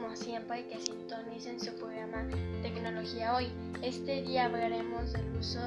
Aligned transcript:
como 0.00 0.16
siempre 0.16 0.66
que 0.66 0.80
sintonicen 0.80 1.60
su 1.60 1.74
programa 1.74 2.26
Tecnología 2.62 3.34
Hoy. 3.34 3.48
Este 3.82 4.22
día 4.22 4.46
hablaremos 4.46 5.12
del 5.12 5.36
uso 5.36 5.60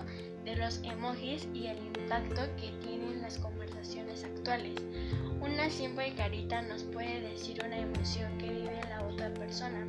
de 0.43 0.55
los 0.55 0.81
emojis 0.83 1.47
y 1.54 1.68
el 1.68 1.77
impacto 1.77 2.41
que 2.57 2.71
tienen 2.83 3.21
las 3.21 3.38
conversaciones 3.38 4.23
actuales. 4.23 4.73
Una 5.39 5.69
simple 5.69 6.15
carita 6.15 6.64
nos 6.64 6.83
puede 6.83 7.21
decir 7.21 7.61
una 7.64 7.77
emoción 7.77 8.36
que 8.39 8.50
vive 8.50 8.82
la 8.89 9.05
otra 9.05 9.32
persona. 9.36 9.86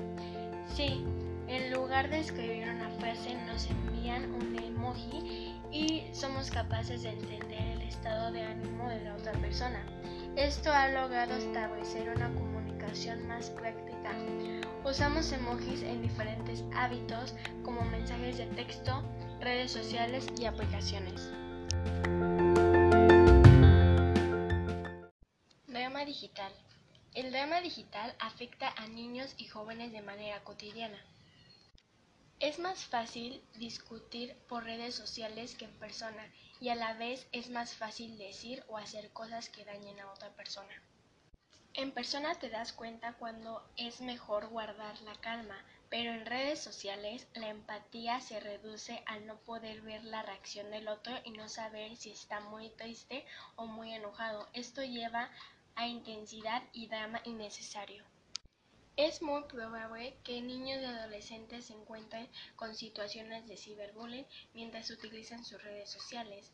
Sí, 0.75 1.03
en 1.49 1.73
lugar 1.73 2.11
de 2.11 2.21
escribir 2.21 2.69
una 2.69 2.91
frase 3.01 3.35
nos 3.47 3.67
envían 3.71 4.31
un 4.35 4.59
emoji 4.59 5.55
y 5.73 6.03
somos 6.13 6.51
capaces 6.51 7.03
de 7.03 7.11
entender 7.11 7.63
el 7.77 7.83
estado 7.83 8.31
de 8.31 8.43
ánimo 8.43 8.91
de 8.91 9.05
la 9.05 9.15
otra 9.15 9.33
persona. 9.33 9.83
Esto 10.37 10.71
ha 10.71 10.89
logrado 10.89 11.35
establecer 11.35 12.11
una 12.15 12.27
comunicación 12.27 12.54
más 13.27 13.51
práctica. 13.51 14.15
Usamos 14.85 15.33
emojis 15.33 15.83
en 15.83 16.01
diferentes 16.01 16.63
hábitos 16.77 17.35
como 17.65 17.83
mensajes 17.83 18.39
de 18.39 18.47
texto, 18.47 19.03
redes 19.41 19.73
sociales 19.73 20.29
y 20.39 20.45
aplicaciones. 20.45 21.29
Drama 25.67 26.05
digital. 26.05 26.53
El 27.15 27.33
drama 27.33 27.61
digital 27.61 28.15
afecta 28.21 28.73
a 28.77 28.87
niños 28.87 29.35
y 29.39 29.49
jóvenes 29.49 29.91
de 29.91 30.03
manera 30.03 30.45
cotidiana. 30.45 31.05
Es 32.39 32.61
más 32.61 32.85
fácil 32.85 33.43
discutir 33.57 34.37
por 34.49 34.63
redes 34.63 34.95
sociales 34.95 35.57
que 35.57 35.65
en 35.65 35.77
persona 35.81 36.33
y 36.61 36.69
a 36.69 36.77
la 36.77 36.95
vez 36.95 37.27
es 37.33 37.51
más 37.51 37.75
fácil 37.75 38.17
decir 38.19 38.63
o 38.69 38.79
hacer 38.79 39.11
cosas 39.11 39.49
que 39.49 39.65
dañen 39.65 39.99
a 39.99 40.13
otra 40.13 40.31
persona. 40.31 40.81
En 41.77 41.91
persona 41.91 42.37
te 42.37 42.51
das 42.51 42.73
cuenta 42.73 43.15
cuando 43.15 43.69
es 43.77 44.01
mejor 44.01 44.47
guardar 44.47 45.01
la 45.03 45.15
calma, 45.17 45.61
pero 45.91 46.13
en 46.13 46.25
redes 46.25 46.61
sociales 46.61 47.27
la 47.35 47.49
empatía 47.49 48.21
se 48.21 48.39
reduce 48.39 49.03
al 49.07 49.27
no 49.27 49.41
poder 49.41 49.81
ver 49.81 50.05
la 50.05 50.23
reacción 50.23 50.71
del 50.71 50.87
otro 50.87 51.13
y 51.25 51.33
no 51.33 51.49
saber 51.49 51.97
si 51.97 52.13
está 52.13 52.39
muy 52.39 52.69
triste 52.71 53.27
o 53.57 53.67
muy 53.67 53.93
enojado. 53.93 54.49
Esto 54.53 54.85
lleva 54.85 55.33
a 55.75 55.89
intensidad 55.89 56.63
y 56.73 56.87
drama 56.87 57.21
innecesario. 57.25 58.05
Es 58.97 59.21
muy 59.21 59.43
probable 59.43 60.17
que 60.23 60.41
niños 60.41 60.81
y 60.81 60.85
adolescentes 60.85 61.65
se 61.65 61.73
encuentren 61.73 62.29
con 62.55 62.77
situaciones 62.77 63.49
de 63.49 63.57
ciberbullying 63.57 64.27
mientras 64.53 64.91
utilizan 64.91 65.45
sus 65.45 65.61
redes 65.61 65.91
sociales. 65.91 66.53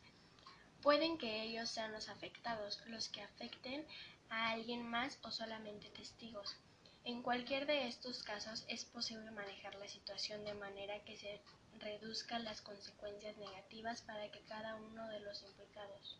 Pueden 0.81 1.17
que 1.17 1.43
ellos 1.43 1.69
sean 1.69 1.91
los 1.91 2.09
afectados, 2.09 2.81
los 2.87 3.09
que 3.09 3.21
afecten 3.21 3.85
a 4.29 4.49
alguien 4.49 4.87
más 4.87 5.19
o 5.21 5.29
solamente 5.29 5.89
testigos. 5.89 6.55
En 7.03 7.21
cualquier 7.21 7.65
de 7.65 7.87
estos 7.87 8.23
casos 8.23 8.65
es 8.67 8.85
posible 8.85 9.29
manejar 9.31 9.75
la 9.75 9.87
situación 9.87 10.43
de 10.43 10.53
manera 10.53 11.03
que 11.03 11.17
se 11.17 11.41
reduzcan 11.79 12.43
las 12.43 12.61
consecuencias 12.61 13.37
negativas 13.37 14.01
para 14.01 14.31
que 14.31 14.41
cada 14.41 14.75
uno 14.75 15.07
de 15.09 15.19
los 15.19 15.43
implicados. 15.43 16.17